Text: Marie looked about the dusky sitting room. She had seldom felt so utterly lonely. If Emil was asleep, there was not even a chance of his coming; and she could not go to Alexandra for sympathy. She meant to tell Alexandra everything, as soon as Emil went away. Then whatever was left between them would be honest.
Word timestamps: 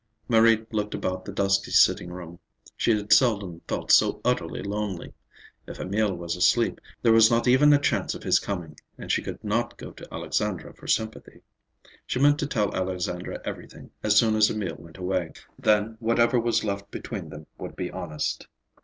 Marie 0.27 0.65
looked 0.71 0.95
about 0.95 1.25
the 1.25 1.31
dusky 1.31 1.69
sitting 1.69 2.09
room. 2.11 2.39
She 2.75 2.89
had 2.97 3.13
seldom 3.13 3.61
felt 3.67 3.91
so 3.91 4.19
utterly 4.25 4.63
lonely. 4.63 5.13
If 5.67 5.79
Emil 5.79 6.15
was 6.17 6.35
asleep, 6.35 6.81
there 7.03 7.11
was 7.13 7.29
not 7.29 7.47
even 7.47 7.71
a 7.71 7.77
chance 7.77 8.15
of 8.15 8.23
his 8.23 8.39
coming; 8.39 8.79
and 8.97 9.11
she 9.11 9.21
could 9.21 9.43
not 9.43 9.77
go 9.77 9.91
to 9.91 10.11
Alexandra 10.11 10.73
for 10.73 10.87
sympathy. 10.87 11.41
She 12.07 12.17
meant 12.17 12.39
to 12.39 12.47
tell 12.47 12.75
Alexandra 12.75 13.41
everything, 13.45 13.91
as 14.01 14.15
soon 14.15 14.35
as 14.35 14.49
Emil 14.49 14.73
went 14.79 14.97
away. 14.97 15.33
Then 15.59 15.97
whatever 15.99 16.39
was 16.39 16.63
left 16.63 16.89
between 16.89 17.29
them 17.29 17.45
would 17.59 17.75
be 17.75 17.91
honest. 17.91 18.47